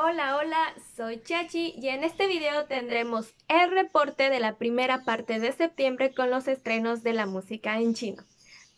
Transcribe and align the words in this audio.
Hola, 0.00 0.36
hola, 0.36 0.74
soy 0.96 1.20
Chachi 1.24 1.74
y 1.76 1.88
en 1.88 2.04
este 2.04 2.28
video 2.28 2.66
tendremos 2.66 3.34
el 3.48 3.72
reporte 3.72 4.30
de 4.30 4.38
la 4.38 4.56
primera 4.56 5.02
parte 5.02 5.40
de 5.40 5.50
septiembre 5.50 6.14
con 6.14 6.30
los 6.30 6.46
estrenos 6.46 7.02
de 7.02 7.14
la 7.14 7.26
música 7.26 7.80
en 7.80 7.94
chino. 7.94 8.22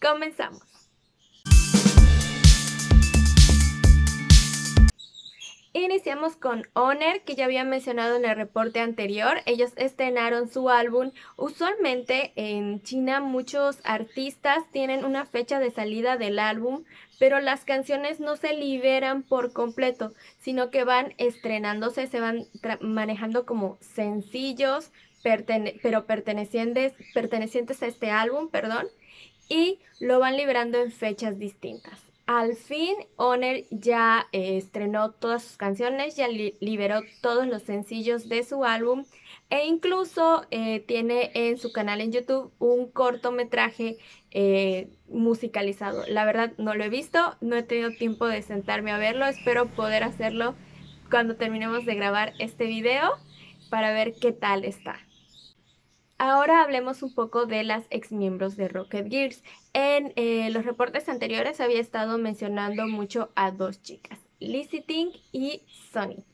Comenzamos. 0.01 0.79
Iniciamos 5.80 6.36
con 6.36 6.66
Honor, 6.75 7.23
que 7.23 7.34
ya 7.34 7.46
había 7.46 7.64
mencionado 7.64 8.16
en 8.16 8.27
el 8.27 8.36
reporte 8.36 8.80
anterior. 8.80 9.38
Ellos 9.46 9.73
estrenaron 9.77 10.50
su 10.50 10.68
álbum. 10.68 11.12
Usualmente 11.37 12.34
en 12.37 12.82
China 12.82 13.20
muchos 13.20 13.79
artistas 13.84 14.70
tienen 14.73 15.06
una 15.06 15.24
fecha 15.24 15.59
de 15.59 15.70
salida 15.70 16.19
del 16.19 16.38
álbum, 16.38 16.84
pero 17.19 17.41
las 17.41 17.64
canciones 17.64 18.20
no 18.20 18.37
se 18.37 18.52
liberan 18.52 19.23
por 19.23 19.55
completo, 19.55 20.12
sino 20.38 20.70
que 20.70 20.84
van 20.84 21.14
estrenándose, 21.16 22.06
se 22.09 22.20
van 22.20 22.47
manejando 22.83 23.47
como 23.47 23.78
sencillos, 23.80 24.92
pero 25.23 26.05
pertenecientes, 26.05 26.92
pertenecientes 27.15 27.83
a 27.83 27.87
este 27.87 28.10
álbum, 28.10 28.51
perdón, 28.51 28.87
y 29.48 29.80
lo 29.98 30.19
van 30.19 30.37
liberando 30.37 30.78
en 30.78 30.92
fechas 30.92 31.38
distintas. 31.38 32.09
Al 32.33 32.55
fin, 32.55 32.95
Honor 33.16 33.57
ya 33.73 34.29
eh, 34.30 34.57
estrenó 34.57 35.11
todas 35.11 35.43
sus 35.43 35.57
canciones, 35.57 36.15
ya 36.15 36.29
liberó 36.29 37.01
todos 37.23 37.45
los 37.45 37.65
sencillos 37.65 38.29
de 38.29 38.45
su 38.45 38.65
álbum 38.65 39.05
e 39.48 39.66
incluso 39.66 40.47
eh, 40.52 40.79
tiene 40.79 41.33
en 41.35 41.59
su 41.59 41.73
canal 41.73 42.01
en 42.01 42.12
YouTube 42.12 42.52
un 42.61 42.88
cortometraje 42.88 43.98
eh, 44.30 44.91
musicalizado. 45.09 46.05
La 46.07 46.24
verdad 46.24 46.52
no 46.57 46.77
lo 46.77 46.85
he 46.85 46.88
visto, 46.88 47.37
no 47.41 47.57
he 47.57 47.65
tenido 47.65 47.91
tiempo 47.91 48.29
de 48.29 48.43
sentarme 48.43 48.93
a 48.93 48.99
verlo, 48.99 49.27
espero 49.27 49.66
poder 49.66 50.05
hacerlo 50.05 50.55
cuando 51.10 51.35
terminemos 51.35 51.85
de 51.85 51.97
grabar 51.97 52.35
este 52.38 52.66
video 52.66 53.10
para 53.71 53.93
ver 53.93 54.15
qué 54.15 54.30
tal 54.30 54.65
está. 54.65 55.01
Ahora 56.23 56.63
hablemos 56.63 57.02
un 57.02 57.15
poco 57.15 57.47
de 57.47 57.65
las 57.65 57.87
ex 57.88 58.13
miembros 58.13 58.54
de 58.54 58.69
Rocket 58.69 59.09
Gears. 59.10 59.43
En 59.73 60.13
eh, 60.16 60.51
los 60.51 60.65
reportes 60.65 61.09
anteriores 61.09 61.60
había 61.60 61.80
estado 61.80 62.18
mencionando 62.18 62.88
mucho 62.88 63.30
a 63.37 63.52
dos 63.52 63.80
chicas, 63.82 64.19
Lizzie 64.41 64.82
Ting 64.82 65.10
y 65.31 65.62
Sonny. 65.93 66.25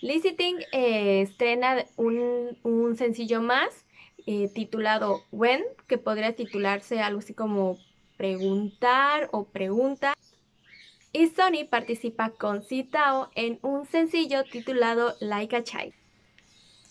Lizzie 0.00 0.32
Ting 0.32 0.60
eh, 0.72 1.20
estrena 1.20 1.84
un, 1.96 2.94
sencillo 2.96 3.42
más 3.42 3.84
eh, 4.26 4.48
titulado 4.54 5.24
When, 5.30 5.62
que 5.86 5.98
podría 5.98 6.34
titularse 6.34 7.00
algo 7.00 7.18
así 7.18 7.34
como 7.34 7.78
preguntar 8.16 9.28
o 9.32 9.44
pregunta. 9.44 10.14
Y 11.12 11.28
Sonny 11.28 11.64
participa 11.64 12.30
con 12.30 12.62
Citao 12.62 13.30
en 13.34 13.58
un 13.62 13.86
sencillo 13.86 14.44
titulado 14.44 15.14
Like 15.20 15.56
a 15.56 15.64
Child. 15.64 16.05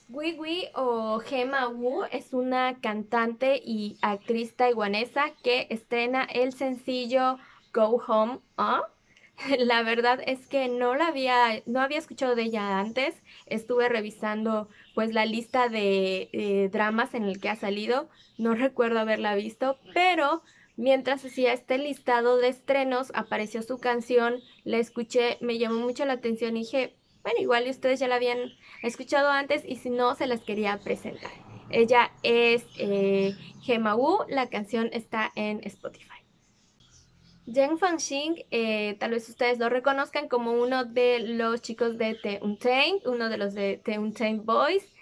Wee 0.08 0.34
Wee 0.34 0.70
o 0.75 1.20
Gema 1.20 1.67
Wu 1.67 2.03
es 2.11 2.31
una 2.31 2.80
cantante 2.80 3.59
y 3.64 3.98
actriz 4.02 4.56
taiwanesa 4.56 5.31
que 5.44 5.66
estrena 5.72 6.25
el 6.25 6.53
sencillo 6.53 7.39
Go 7.73 8.03
Home. 8.08 8.39
La 9.58 9.81
verdad 9.81 10.20
es 10.26 10.45
que 10.48 10.67
no 10.67 10.95
la 10.95 11.08
había, 11.08 11.64
no 11.66 11.81
había 11.81 11.98
escuchado 11.98 12.36
de 12.36 12.44
ella 12.44 12.80
antes. 12.80 13.16
Estuve 13.48 13.89
revisando 13.89 14.70
pues 14.94 15.11
la 15.11 15.26
lista 15.26 15.70
de 15.70 16.30
eh, 16.31 16.70
dramas 16.72 17.16
en 17.16 17.23
el 17.23 17.42
que 17.42 17.50
ha 17.50 17.56
salido. 17.56 18.08
No 18.38 18.53
recuerdo 18.53 19.00
haberla 19.00 19.33
visto, 19.33 19.80
pero 19.95 20.44
mientras 20.78 21.26
hacía 21.26 21.52
este 21.52 21.80
listado 21.80 22.38
de 22.38 22.50
estrenos 22.50 23.11
apareció 23.16 23.64
su 23.64 23.80
canción, 23.80 24.36
la 24.64 24.78
escuché, 24.78 25.38
me 25.42 25.58
llamó 25.58 25.80
mucho 25.80 26.06
la 26.06 26.14
atención 26.14 26.56
y 26.56 26.61
dije, 26.61 26.95
bueno, 27.26 27.42
igual 27.42 27.68
ustedes 27.68 28.00
ya 28.00 28.08
la 28.08 28.18
habían 28.18 28.38
escuchado 28.84 29.31
antes 29.31 29.64
y 29.66 29.78
si 29.78 29.90
no, 29.90 30.14
se 30.14 30.28
las 30.28 30.42
quería 30.42 30.78
presentar. 30.78 31.32
Ella 31.72 32.12
es 32.22 32.64
eh, 32.78 33.36
Gema 33.64 33.95
Wu, 33.95 34.20
la 34.30 34.48
canción 34.48 34.92
está 34.94 35.32
en 35.36 35.60
Spotify. 35.64 36.22
Zheng 37.52 37.80
Fanxing, 37.80 38.45
eh, 38.52 38.95
tal 38.99 39.11
vez 39.11 39.27
ustedes 39.27 39.58
lo 39.58 39.70
reconozcan 39.70 40.27
como 40.27 40.52
uno 40.52 40.86
de 40.86 41.17
los 41.20 41.64
chicos 41.64 41.98
de 41.98 42.14
The 42.14 42.42
Untamed, 42.44 43.08
uno 43.08 43.30
de 43.30 43.38
los 43.38 43.55
de 43.55 43.82
The 43.83 43.98
Untamed 43.98 44.42
Boys. 44.44 44.94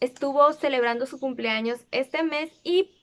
estuvo 0.00 0.50
celebrando 0.54 1.04
su 1.04 1.20
cumpleaños 1.20 1.84
este 1.90 2.22
mes 2.22 2.50
y 2.64 2.96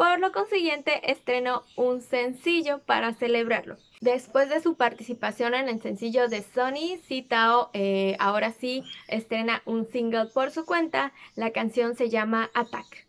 por 0.00 0.18
lo 0.18 0.32
consiguiente, 0.32 1.10
estrenó 1.12 1.62
un 1.76 2.00
sencillo 2.00 2.78
para 2.86 3.12
celebrarlo. 3.12 3.76
Después 4.00 4.48
de 4.48 4.60
su 4.60 4.76
participación 4.76 5.52
en 5.52 5.68
el 5.68 5.82
sencillo 5.82 6.28
de 6.28 6.42
Sony, 6.42 6.96
Citao 7.06 7.68
eh, 7.74 8.16
ahora 8.18 8.50
sí 8.50 8.82
estrena 9.08 9.60
un 9.66 9.86
single 9.86 10.24
por 10.32 10.50
su 10.50 10.64
cuenta. 10.64 11.12
La 11.36 11.50
canción 11.50 11.94
se 11.94 12.08
llama 12.08 12.50
Attack. 12.54 13.06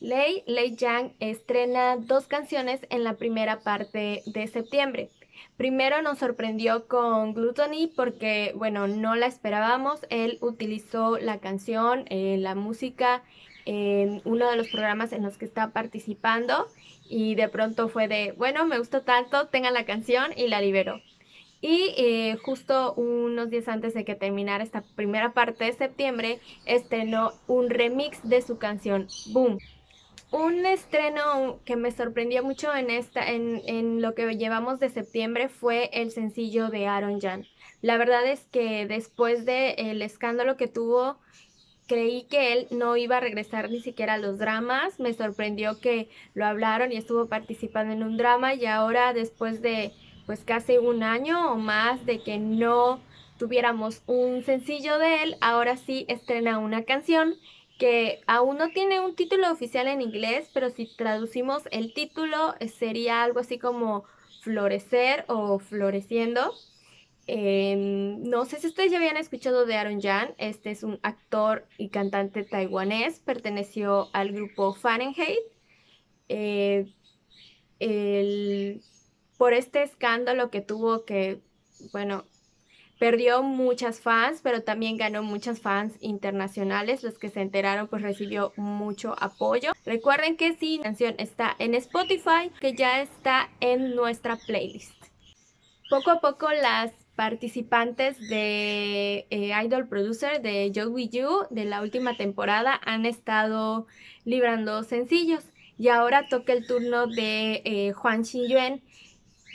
Lei, 0.00 0.42
Lei 0.46 0.74
Yang 0.74 1.14
estrena 1.20 1.96
dos 1.96 2.26
canciones 2.26 2.80
en 2.90 3.04
la 3.04 3.14
primera 3.14 3.60
parte 3.60 4.22
de 4.26 4.46
septiembre. 4.48 5.10
Primero 5.56 6.02
nos 6.02 6.18
sorprendió 6.18 6.88
con 6.88 7.34
Gluttony 7.34 7.92
porque, 7.94 8.52
bueno, 8.56 8.88
no 8.88 9.14
la 9.14 9.26
esperábamos. 9.26 10.00
Él 10.10 10.38
utilizó 10.40 11.18
la 11.18 11.38
canción, 11.38 12.04
eh, 12.10 12.36
la 12.38 12.56
música 12.56 13.22
en 13.68 14.22
uno 14.24 14.50
de 14.50 14.56
los 14.56 14.68
programas 14.68 15.12
en 15.12 15.22
los 15.22 15.36
que 15.36 15.44
está 15.44 15.72
participando 15.72 16.68
y 17.06 17.34
de 17.34 17.50
pronto 17.50 17.90
fue 17.90 18.08
de, 18.08 18.32
bueno, 18.32 18.66
me 18.66 18.78
gustó 18.78 19.02
tanto, 19.02 19.48
tengan 19.48 19.74
la 19.74 19.84
canción 19.84 20.32
y 20.36 20.48
la 20.48 20.62
liberó. 20.62 21.02
Y 21.60 21.92
eh, 21.98 22.38
justo 22.42 22.94
unos 22.94 23.50
días 23.50 23.68
antes 23.68 23.92
de 23.92 24.06
que 24.06 24.14
terminara 24.14 24.64
esta 24.64 24.82
primera 24.96 25.34
parte 25.34 25.66
de 25.66 25.74
septiembre, 25.74 26.40
estrenó 26.64 27.32
un 27.46 27.68
remix 27.68 28.26
de 28.26 28.40
su 28.40 28.56
canción 28.56 29.06
Boom. 29.32 29.58
Un 30.30 30.64
estreno 30.64 31.60
que 31.66 31.76
me 31.76 31.90
sorprendió 31.90 32.42
mucho 32.42 32.74
en, 32.74 32.88
esta, 32.88 33.30
en, 33.30 33.60
en 33.66 34.00
lo 34.00 34.14
que 34.14 34.34
llevamos 34.36 34.80
de 34.80 34.88
septiembre 34.88 35.50
fue 35.50 35.90
el 35.92 36.10
sencillo 36.10 36.70
de 36.70 36.86
Aaron 36.86 37.20
Jan. 37.20 37.44
La 37.82 37.98
verdad 37.98 38.24
es 38.26 38.46
que 38.50 38.86
después 38.86 39.44
del 39.44 40.00
escándalo 40.00 40.56
que 40.56 40.68
tuvo 40.68 41.18
creí 41.88 42.24
que 42.24 42.52
él 42.52 42.68
no 42.70 42.96
iba 42.96 43.16
a 43.16 43.20
regresar 43.20 43.70
ni 43.70 43.80
siquiera 43.80 44.14
a 44.14 44.18
los 44.18 44.38
dramas. 44.38 45.00
Me 45.00 45.14
sorprendió 45.14 45.80
que 45.80 46.08
lo 46.34 46.46
hablaron 46.46 46.92
y 46.92 46.96
estuvo 46.96 47.26
participando 47.26 47.92
en 47.92 48.04
un 48.04 48.16
drama 48.16 48.54
y 48.54 48.66
ahora 48.66 49.12
después 49.12 49.62
de 49.62 49.92
pues 50.26 50.44
casi 50.44 50.76
un 50.76 51.02
año 51.02 51.52
o 51.52 51.56
más 51.56 52.04
de 52.04 52.20
que 52.20 52.38
no 52.38 53.00
tuviéramos 53.38 54.02
un 54.06 54.42
sencillo 54.44 54.98
de 54.98 55.22
él, 55.22 55.36
ahora 55.40 55.76
sí 55.76 56.04
estrena 56.08 56.58
una 56.58 56.82
canción 56.82 57.34
que 57.78 58.20
aún 58.26 58.58
no 58.58 58.68
tiene 58.70 59.00
un 59.00 59.14
título 59.14 59.50
oficial 59.50 59.86
en 59.86 60.02
inglés, 60.02 60.50
pero 60.52 60.68
si 60.68 60.86
traducimos 60.96 61.62
el 61.70 61.94
título 61.94 62.54
sería 62.78 63.22
algo 63.22 63.40
así 63.40 63.58
como 63.58 64.04
florecer 64.42 65.24
o 65.28 65.58
floreciendo. 65.58 66.52
Em, 67.30 68.22
no 68.22 68.46
sé 68.46 68.58
si 68.58 68.68
ustedes 68.68 68.90
ya 68.90 68.96
habían 68.96 69.18
escuchado 69.18 69.66
de 69.66 69.76
Aaron 69.76 70.00
Jan. 70.00 70.34
Este 70.38 70.70
es 70.70 70.82
un 70.82 70.98
actor 71.02 71.68
y 71.76 71.90
cantante 71.90 72.42
taiwanés. 72.42 73.20
Perteneció 73.20 74.08
al 74.14 74.32
grupo 74.32 74.72
Fahrenheit. 74.72 75.38
Eh, 76.30 76.86
por 79.36 79.52
este 79.52 79.82
escándalo 79.82 80.50
que 80.50 80.62
tuvo 80.62 81.04
que, 81.04 81.42
bueno, 81.92 82.24
perdió 82.98 83.42
muchas 83.42 84.00
fans, 84.00 84.40
pero 84.42 84.62
también 84.62 84.96
ganó 84.96 85.22
muchas 85.22 85.60
fans 85.60 85.96
internacionales. 86.00 87.02
Los 87.02 87.18
que 87.18 87.28
se 87.28 87.42
enteraron, 87.42 87.88
pues 87.88 88.00
recibió 88.00 88.54
mucho 88.56 89.14
apoyo. 89.18 89.72
Recuerden 89.84 90.38
que 90.38 90.56
si 90.56 90.78
la 90.78 90.84
canción 90.84 91.14
está 91.18 91.54
en 91.58 91.74
Spotify, 91.74 92.50
que 92.58 92.72
ya 92.72 93.02
está 93.02 93.50
en 93.60 93.94
nuestra 93.94 94.36
playlist. 94.36 94.94
Poco 95.90 96.10
a 96.10 96.20
poco 96.20 96.50
las 96.50 96.92
participantes 97.18 98.16
de 98.28 99.26
eh, 99.30 99.50
Idol 99.64 99.88
Producer 99.88 100.40
de 100.40 100.70
Joey 100.72 101.08
You 101.08 101.46
de 101.50 101.64
la 101.64 101.82
última 101.82 102.16
temporada 102.16 102.80
han 102.84 103.06
estado 103.06 103.88
librando 104.24 104.84
sencillos 104.84 105.42
y 105.76 105.88
ahora 105.88 106.28
toca 106.28 106.52
el 106.52 106.64
turno 106.64 107.08
de 107.08 107.62
eh, 107.64 107.92
Juan 107.92 108.24
Xinyuan. 108.24 108.82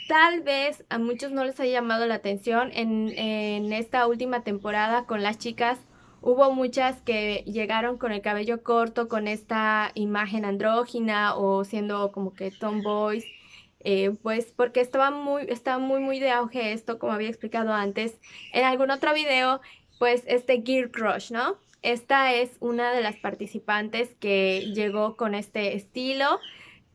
Tal 0.08 0.42
vez 0.42 0.84
a 0.90 0.98
muchos 0.98 1.32
no 1.32 1.42
les 1.42 1.58
haya 1.58 1.80
llamado 1.80 2.04
la 2.04 2.16
atención 2.16 2.70
en, 2.74 3.08
en 3.16 3.72
esta 3.72 4.06
última 4.08 4.42
temporada 4.42 5.06
con 5.06 5.22
las 5.22 5.38
chicas. 5.38 5.78
Hubo 6.20 6.52
muchas 6.52 7.00
que 7.00 7.44
llegaron 7.46 7.96
con 7.96 8.12
el 8.12 8.20
cabello 8.20 8.62
corto, 8.62 9.08
con 9.08 9.26
esta 9.26 9.90
imagen 9.94 10.44
andrógina 10.44 11.34
o 11.34 11.64
siendo 11.64 12.12
como 12.12 12.34
que 12.34 12.50
tomboys. 12.50 13.24
Eh, 13.84 14.12
pues 14.22 14.52
porque 14.56 14.80
estaba 14.80 15.10
muy, 15.10 15.44
estaba 15.48 15.78
muy, 15.78 16.00
muy 16.00 16.18
de 16.18 16.30
auge 16.30 16.72
esto, 16.72 16.98
como 16.98 17.12
había 17.12 17.28
explicado 17.28 17.72
antes 17.74 18.18
en 18.52 18.64
algún 18.64 18.90
otro 18.90 19.12
video, 19.14 19.60
pues 19.98 20.22
este 20.26 20.62
Gear 20.64 20.90
Crush, 20.90 21.30
¿no? 21.30 21.58
Esta 21.82 22.32
es 22.32 22.56
una 22.60 22.92
de 22.92 23.02
las 23.02 23.16
participantes 23.16 24.14
que 24.18 24.72
llegó 24.74 25.16
con 25.16 25.34
este 25.34 25.76
estilo. 25.76 26.40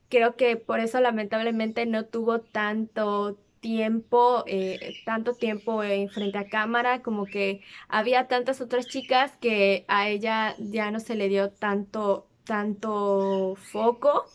Creo 0.09 0.35
que 0.35 0.57
por 0.57 0.79
eso 0.79 0.99
lamentablemente 0.99 1.85
no 1.85 2.05
tuvo 2.05 2.41
tanto 2.41 3.37
tiempo, 3.59 4.43
eh, 4.47 4.95
tanto 5.05 5.35
tiempo 5.35 5.83
en 5.83 6.09
frente 6.09 6.39
a 6.39 6.49
cámara, 6.49 7.03
como 7.03 7.25
que 7.25 7.61
había 7.87 8.27
tantas 8.27 8.61
otras 8.61 8.87
chicas 8.87 9.37
que 9.37 9.85
a 9.87 10.09
ella 10.09 10.55
ya 10.57 10.89
no 10.91 10.99
se 10.99 11.15
le 11.15 11.29
dio 11.29 11.51
tanto, 11.51 12.27
tanto 12.45 13.55
foco, 13.71 14.25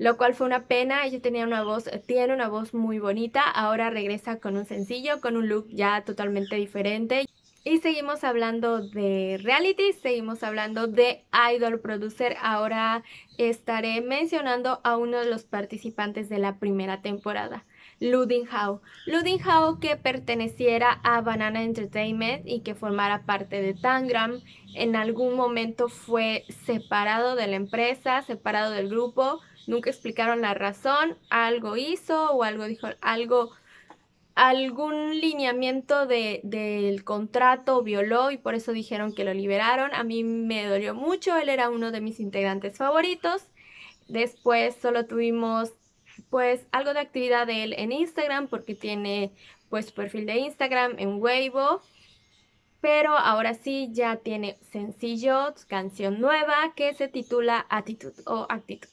lo 0.00 0.16
cual 0.16 0.34
fue 0.34 0.46
una 0.46 0.64
pena. 0.64 1.04
Ella 1.04 1.20
tenía 1.20 1.44
una 1.44 1.62
voz, 1.62 1.84
tiene 2.06 2.32
una 2.32 2.48
voz 2.48 2.72
muy 2.72 2.98
bonita, 2.98 3.42
ahora 3.42 3.90
regresa 3.90 4.40
con 4.40 4.56
un 4.56 4.64
sencillo, 4.64 5.20
con 5.20 5.36
un 5.36 5.48
look 5.48 5.68
ya 5.68 6.04
totalmente 6.04 6.56
diferente. 6.56 7.26
Y 7.64 7.78
seguimos 7.78 8.24
hablando 8.24 8.80
de 8.80 9.38
reality, 9.42 9.92
seguimos 9.92 10.42
hablando 10.42 10.86
de 10.86 11.26
Idol 11.54 11.80
Producer. 11.80 12.34
Ahora 12.40 13.04
estaré 13.36 14.00
mencionando 14.00 14.80
a 14.84 14.96
uno 14.96 15.18
de 15.18 15.28
los 15.28 15.44
participantes 15.44 16.30
de 16.30 16.38
la 16.38 16.58
primera 16.58 17.02
temporada. 17.02 17.66
Ludin 18.00 18.48
Hao. 18.50 18.80
Ludin 19.06 19.38
Hao 19.46 19.78
que 19.78 19.96
perteneciera 19.96 21.00
a 21.04 21.20
Banana 21.20 21.62
Entertainment 21.62 22.46
y 22.46 22.60
que 22.60 22.74
formara 22.74 23.26
parte 23.26 23.60
de 23.60 23.74
Tangram. 23.74 24.40
En 24.74 24.96
algún 24.96 25.36
momento 25.36 25.88
fue 25.88 26.44
separado 26.64 27.36
de 27.36 27.46
la 27.46 27.56
empresa, 27.56 28.22
separado 28.22 28.72
del 28.72 28.88
grupo. 28.88 29.40
Nunca 29.66 29.90
explicaron 29.90 30.40
la 30.40 30.54
razón. 30.54 31.18
Algo 31.28 31.76
hizo 31.76 32.32
o 32.32 32.42
algo 32.42 32.64
dijo, 32.64 32.88
algo 33.02 33.50
algún 34.34 35.20
lineamiento 35.20 36.06
de, 36.06 36.40
del 36.44 37.04
contrato 37.04 37.82
violó 37.82 38.30
y 38.30 38.38
por 38.38 38.54
eso 38.54 38.72
dijeron 38.72 39.14
que 39.14 39.24
lo 39.24 39.34
liberaron. 39.34 39.92
A 39.92 40.02
mí 40.02 40.24
me 40.24 40.64
dolió 40.64 40.94
mucho, 40.94 41.36
él 41.36 41.50
era 41.50 41.68
uno 41.68 41.90
de 41.90 42.00
mis 42.00 42.20
integrantes 42.20 42.78
favoritos. 42.78 43.42
Después 44.08 44.74
solo 44.80 45.04
tuvimos 45.04 45.72
pues 46.30 46.66
algo 46.72 46.94
de 46.94 47.00
actividad 47.00 47.46
de 47.46 47.64
él 47.64 47.74
en 47.76 47.92
Instagram 47.92 48.48
porque 48.48 48.74
tiene 48.74 49.32
pues 49.68 49.92
perfil 49.92 50.26
de 50.26 50.38
Instagram 50.38 50.94
en 50.98 51.20
Weibo. 51.20 51.82
Pero 52.80 53.16
ahora 53.18 53.52
sí 53.52 53.90
ya 53.92 54.16
tiene 54.16 54.56
sencillo, 54.72 55.54
canción 55.68 56.18
nueva 56.18 56.72
que 56.74 56.94
se 56.94 57.08
titula 57.08 57.66
Attitude 57.68 58.22
o 58.24 58.46
Actitud. 58.48 58.88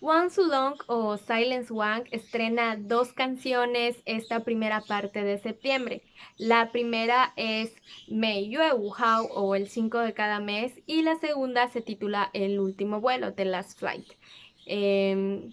Wang 0.00 0.30
Sulong 0.30 0.76
o 0.86 1.16
Silence 1.16 1.72
Wang 1.72 2.04
estrena 2.12 2.76
dos 2.76 3.12
canciones 3.12 3.96
esta 4.04 4.44
primera 4.44 4.80
parte 4.80 5.24
de 5.24 5.38
septiembre. 5.38 6.02
La 6.36 6.70
primera 6.70 7.32
es 7.34 7.74
Mei 8.06 8.48
Yue 8.48 8.74
Wu 8.74 8.94
Hao 8.94 9.26
o 9.26 9.56
El 9.56 9.68
5 9.68 9.98
de 9.98 10.14
cada 10.14 10.38
mes 10.38 10.72
y 10.86 11.02
la 11.02 11.16
segunda 11.16 11.66
se 11.68 11.80
titula 11.80 12.30
El 12.32 12.60
último 12.60 13.00
vuelo, 13.00 13.34
The 13.34 13.46
Last 13.46 13.78
Flight. 13.78 14.06
Em, 14.66 15.52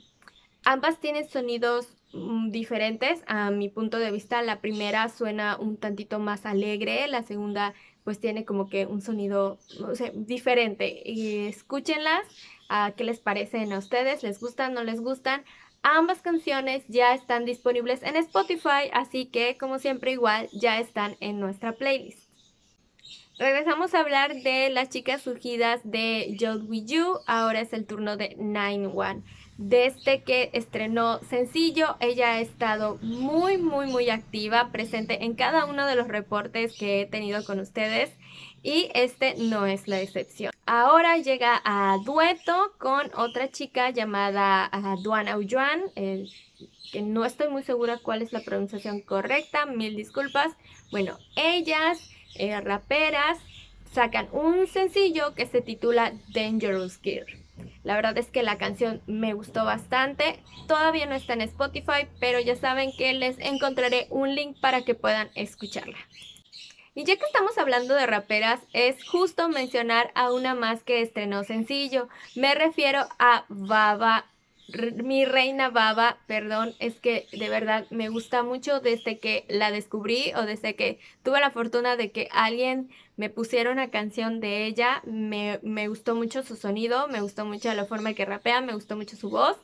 ambas 0.65 0.99
tienen 0.99 1.29
sonidos 1.29 1.87
mm, 2.13 2.51
diferentes 2.51 3.23
a 3.27 3.51
mi 3.51 3.69
punto 3.69 3.97
de 3.97 4.11
vista. 4.11 4.41
La 4.41 4.59
primera 4.59 5.07
suena 5.09 5.57
un 5.57 5.77
tantito 5.77 6.19
más 6.19 6.45
alegre, 6.45 7.07
la 7.07 7.23
segunda 7.23 7.73
pues 8.03 8.19
tiene 8.19 8.45
como 8.45 8.69
que 8.69 8.85
un 8.85 9.01
sonido 9.01 9.57
diferente. 10.13 11.47
Escúchenlas 11.47 12.21
qué 12.95 13.03
les 13.03 13.19
parecen 13.19 13.73
a 13.73 13.79
ustedes, 13.79 14.21
les 14.23 14.39
gustan, 14.39 14.73
no 14.73 14.83
les 14.83 15.01
gustan. 15.01 15.43
Ambas 15.81 16.21
canciones 16.21 16.83
ya 16.87 17.13
están 17.13 17.45
disponibles 17.45 18.01
en 18.03 18.15
Spotify, 18.15 18.89
así 18.93 19.27
que 19.27 19.57
como 19.57 19.79
siempre 19.79 20.11
igual 20.11 20.49
ya 20.51 20.79
están 20.79 21.15
en 21.19 21.39
nuestra 21.39 21.73
playlist. 21.73 22.24
Regresamos 23.37 23.93
a 23.93 23.99
hablar 23.99 24.33
de 24.33 24.69
las 24.69 24.87
chicas 24.87 25.21
surgidas 25.21 25.81
de 25.83 26.37
Jod 26.39 26.69
With 26.69 26.85
You, 26.85 27.19
ahora 27.27 27.59
es 27.59 27.73
el 27.73 27.85
turno 27.85 28.15
de 28.15 28.35
Nine 28.37 28.87
One. 28.87 29.23
Desde 29.57 30.23
que 30.23 30.51
estrenó 30.53 31.19
sencillo, 31.19 31.97
ella 31.99 32.33
ha 32.33 32.39
estado 32.39 32.97
muy, 33.01 33.57
muy, 33.57 33.87
muy 33.87 34.09
activa, 34.09 34.69
presente 34.71 35.25
en 35.25 35.35
cada 35.35 35.65
uno 35.65 35.85
de 35.85 35.95
los 35.97 36.07
reportes 36.07 36.77
que 36.77 37.01
he 37.01 37.05
tenido 37.05 37.43
con 37.43 37.59
ustedes 37.59 38.11
y 38.63 38.89
este 38.93 39.35
no 39.35 39.65
es 39.65 39.89
la 39.89 39.99
excepción. 39.99 40.53
Ahora 40.65 41.17
llega 41.17 41.61
a 41.65 41.97
dueto 42.05 42.73
con 42.77 43.11
otra 43.15 43.51
chica 43.51 43.89
llamada 43.89 44.71
uh, 44.73 45.01
Duan 45.01 45.27
Aoyuan, 45.27 45.81
eh, 45.95 46.25
que 46.91 47.01
no 47.01 47.25
estoy 47.25 47.49
muy 47.49 47.63
segura 47.63 47.99
cuál 48.01 48.21
es 48.21 48.31
la 48.31 48.39
pronunciación 48.41 49.01
correcta, 49.01 49.65
mil 49.65 49.95
disculpas. 49.95 50.53
Bueno, 50.89 51.17
ellas, 51.35 52.09
eh, 52.35 52.59
raperas, 52.61 53.39
sacan 53.93 54.27
un 54.31 54.67
sencillo 54.67 55.33
que 55.35 55.45
se 55.45 55.61
titula 55.61 56.13
Dangerous 56.33 56.99
Girl. 57.01 57.25
La 57.83 57.95
verdad 57.95 58.17
es 58.17 58.31
que 58.31 58.43
la 58.43 58.57
canción 58.57 59.01
me 59.05 59.33
gustó 59.33 59.63
bastante. 59.63 60.39
Todavía 60.67 61.05
no 61.05 61.15
está 61.15 61.33
en 61.33 61.41
Spotify, 61.41 62.07
pero 62.19 62.39
ya 62.39 62.55
saben 62.55 62.91
que 62.97 63.13
les 63.13 63.37
encontraré 63.39 64.07
un 64.09 64.35
link 64.35 64.59
para 64.59 64.81
que 64.81 64.95
puedan 64.95 65.29
escucharla. 65.35 65.97
Y 66.95 67.03
ya 67.03 67.17
que 67.17 67.25
estamos 67.25 67.57
hablando 67.57 67.93
de 67.93 68.07
raperas, 68.07 68.61
es 68.73 69.05
justo 69.07 69.49
mencionar 69.49 70.11
a 70.15 70.31
una 70.31 70.55
más 70.55 70.81
que 70.83 71.01
estrenó 71.01 71.43
sencillo. 71.43 72.07
Me 72.35 72.55
refiero 72.55 73.05
a 73.19 73.45
Baba, 73.49 74.25
mi 75.03 75.25
reina 75.25 75.69
Baba, 75.69 76.17
perdón, 76.27 76.73
es 76.79 76.99
que 76.99 77.27
de 77.31 77.49
verdad 77.49 77.85
me 77.91 78.09
gusta 78.09 78.43
mucho 78.43 78.79
desde 78.79 79.19
que 79.19 79.45
la 79.47 79.71
descubrí 79.71 80.33
o 80.35 80.41
desde 80.43 80.75
que 80.75 80.99
tuve 81.23 81.39
la 81.39 81.51
fortuna 81.51 81.95
de 81.95 82.11
que 82.11 82.27
alguien 82.31 82.89
me 83.15 83.29
pusiera 83.29 83.71
una 83.71 83.89
canción 83.91 84.39
de 84.39 84.65
ella. 84.65 85.01
Me, 85.05 85.59
me 85.61 85.87
gustó 85.87 86.15
mucho 86.15 86.43
su 86.43 86.55
sonido, 86.55 87.07
me 87.07 87.21
gustó 87.21 87.45
mucho 87.45 87.73
la 87.73 87.85
forma 87.85 88.09
en 88.09 88.15
que 88.15 88.25
rapea, 88.25 88.61
me 88.61 88.73
gustó 88.73 88.95
mucho 88.95 89.15
su 89.15 89.29
voz. 89.29 89.57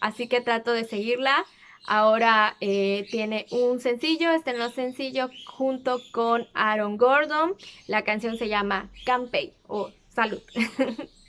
Así 0.00 0.28
que 0.28 0.40
trato 0.40 0.72
de 0.72 0.84
seguirla. 0.84 1.44
Ahora 1.84 2.56
eh, 2.60 3.06
tiene 3.10 3.46
un 3.50 3.80
sencillo, 3.80 4.30
este 4.32 4.52
no 4.52 4.70
sencillo 4.70 5.30
junto 5.46 6.00
con 6.12 6.46
Aaron 6.54 6.96
Gordon. 6.96 7.56
La 7.86 8.02
canción 8.02 8.36
se 8.36 8.48
llama 8.48 8.90
Campey 9.04 9.52
o 9.66 9.90
Salud. 10.08 10.42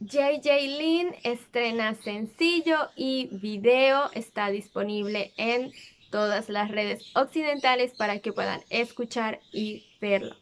JJ 0.00 0.78
Lin 0.78 1.14
estrena 1.24 1.94
sencillo 1.94 2.88
y 2.96 3.28
video. 3.32 4.10
Está 4.14 4.50
disponible 4.50 5.32
en 5.36 5.72
todas 6.10 6.48
las 6.48 6.70
redes 6.70 7.12
occidentales 7.14 7.92
para 7.92 8.18
que 8.20 8.32
puedan 8.32 8.62
escuchar 8.70 9.40
y 9.52 9.84
verlo. 10.00 10.34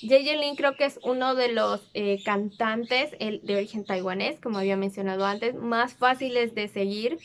JJ 0.00 0.36
Lin 0.36 0.54
creo 0.54 0.76
que 0.76 0.84
es 0.84 1.00
uno 1.02 1.34
de 1.34 1.52
los 1.52 1.90
eh, 1.94 2.22
cantantes 2.24 3.10
de 3.18 3.56
origen 3.56 3.84
taiwanés, 3.84 4.38
como 4.38 4.58
había 4.58 4.76
mencionado 4.76 5.26
antes, 5.26 5.56
más 5.56 5.94
fáciles 5.94 6.54
de 6.54 6.68
seguir 6.68 7.18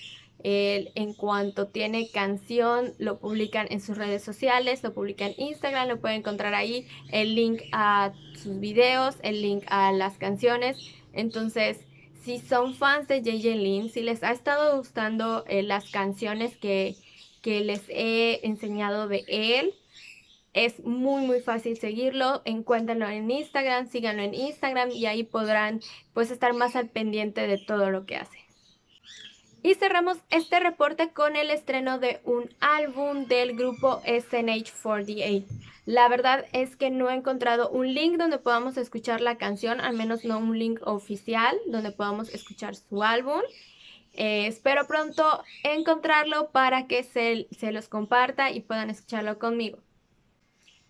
en 0.44 1.13
cuanto 1.13 1.68
tiene 1.68 2.09
canción, 2.09 2.94
lo 2.97 3.19
publican 3.19 3.68
en 3.69 3.81
sus 3.81 3.97
redes 3.97 4.24
sociales, 4.24 4.83
lo 4.83 4.94
publican 4.94 5.33
en 5.37 5.47
Instagram, 5.47 5.87
lo 5.90 5.99
pueden 5.99 6.19
encontrar 6.19 6.54
ahí 6.54 6.87
el 7.11 7.35
link 7.35 7.61
a 7.71 8.14
sus 8.42 8.59
videos, 8.59 9.18
el 9.21 9.42
link 9.42 9.66
a 9.68 9.92
las 9.92 10.18
canciones. 10.18 10.78
Entonces, 11.14 11.80
si 12.23 12.40
son 12.40 12.73
fans 12.73 13.07
de 13.07 13.21
JJ 13.21 13.56
Lin, 13.56 13.90
si 13.90 14.02
les 14.02 14.23
ha 14.23 14.31
estado 14.31 14.78
gustando 14.78 15.44
eh, 15.47 15.64
las 15.64 15.90
canciones 15.90 16.56
que, 16.57 16.95
que 17.42 17.61
les 17.61 17.83
he 17.90 18.45
enseñado 18.45 19.07
de 19.07 19.25
él, 19.28 19.73
es 20.54 20.83
muy 20.83 21.25
muy 21.25 21.42
fácil 21.42 21.78
seguirlo, 21.78 22.42
encuéntrenlo 22.45 23.07
en 23.07 23.30
Instagram, 23.30 23.87
síganlo 23.87 24.23
en 24.23 24.33
Instagram 24.33 24.92
y 24.92 25.06
ahí 25.06 25.23
podrán 25.23 25.80
pues 26.14 26.31
estar 26.31 26.54
más 26.54 26.75
al 26.75 26.90
pendiente 26.90 27.45
de 27.45 27.57
todo 27.57 27.92
lo 27.92 28.06
que 28.06 28.16
hace. 28.16 28.48
Y 29.69 29.76
cerramos 29.76 30.18
este 30.31 30.59
reporte 30.59 31.11
con 31.14 31.35
el 31.35 31.52
estreno 31.52 31.99
de 31.99 32.21
un 32.23 32.49
álbum 32.59 33.28
del 33.28 33.56
grupo 33.56 34.02
SNH48. 34.02 35.45
La 35.85 36.09
verdad 36.09 36.44
es 36.54 36.76
que 36.76 36.90
no 36.90 37.07
he 37.07 37.14
encontrado 37.14 37.69
un 37.69 37.94
link 37.94 38.18
donde 38.18 38.40
podamos 38.40 38.78
escuchar 38.78 39.21
la 39.21 39.38
canción, 39.38 39.80
al 39.80 39.95
menos 39.95 40.26
no 40.26 40.40
un 40.40 40.57
link 40.57 40.80
oficial 40.88 41.56
donde 41.68 41.92
podamos 41.92 42.33
escuchar 42.33 42.76
su 42.76 43.04
álbum. 43.04 43.42
Eh, 44.14 44.47
espero 44.47 44.88
pronto 44.88 45.44
encontrarlo 45.64 46.49
para 46.49 46.88
que 46.88 47.04
se, 47.04 47.45
se 47.52 47.71
los 47.71 47.90
comparta 47.90 48.49
y 48.49 48.61
puedan 48.61 48.90
escucharlo 48.90 49.38
conmigo. 49.38 49.78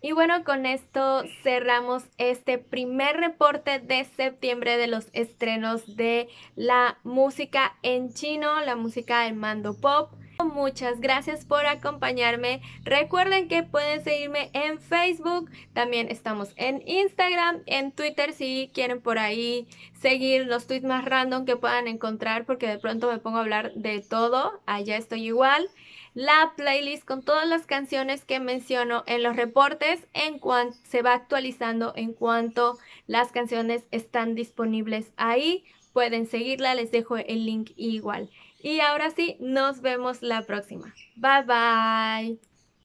Y 0.02 0.12
bueno, 0.12 0.44
con 0.44 0.64
esto 0.64 1.24
cerramos 1.42 2.04
este 2.16 2.56
primer 2.56 3.18
reporte 3.18 3.80
de 3.80 4.04
septiembre 4.04 4.78
de 4.78 4.86
los 4.86 5.08
estrenos 5.12 5.96
de 5.96 6.28
la 6.56 6.98
música 7.04 7.76
en 7.82 8.14
chino, 8.14 8.60
la 8.60 8.76
música 8.76 9.24
del 9.24 9.34
mando 9.34 9.78
pop. 9.78 10.10
Muchas 10.44 11.00
gracias 11.00 11.44
por 11.44 11.66
acompañarme. 11.66 12.62
Recuerden 12.84 13.48
que 13.48 13.62
pueden 13.62 14.02
seguirme 14.02 14.50
en 14.52 14.80
Facebook. 14.80 15.50
También 15.74 16.08
estamos 16.08 16.52
en 16.56 16.82
Instagram, 16.88 17.62
en 17.66 17.92
Twitter 17.92 18.32
si 18.32 18.70
quieren 18.72 19.00
por 19.00 19.18
ahí 19.18 19.68
seguir 20.00 20.46
los 20.46 20.66
tweets 20.66 20.86
más 20.86 21.04
random 21.04 21.44
que 21.44 21.56
puedan 21.56 21.88
encontrar 21.88 22.46
porque 22.46 22.66
de 22.66 22.78
pronto 22.78 23.10
me 23.10 23.18
pongo 23.18 23.38
a 23.38 23.42
hablar 23.42 23.72
de 23.74 24.00
todo. 24.00 24.60
Allá 24.66 24.96
estoy 24.96 25.26
igual 25.26 25.68
la 26.14 26.54
playlist 26.56 27.04
con 27.04 27.22
todas 27.22 27.46
las 27.46 27.66
canciones 27.66 28.24
que 28.24 28.40
menciono 28.40 29.04
en 29.06 29.22
los 29.22 29.36
reportes 29.36 30.06
en 30.12 30.38
cuanto 30.38 30.76
se 30.82 31.02
va 31.02 31.14
actualizando 31.14 31.92
en 31.94 32.12
cuanto 32.14 32.78
las 33.06 33.30
canciones 33.30 33.84
están 33.90 34.34
disponibles 34.34 35.12
ahí. 35.16 35.64
Pueden 35.92 36.26
seguirla, 36.26 36.74
les 36.74 36.90
dejo 36.90 37.16
el 37.16 37.46
link 37.46 37.72
igual. 37.76 38.30
Y 38.62 38.80
ahora 38.80 39.10
sí, 39.10 39.36
nos 39.40 39.80
vemos 39.80 40.22
la 40.22 40.42
próxima. 40.42 40.94
Bye 41.16 41.44
bye. 41.46 42.49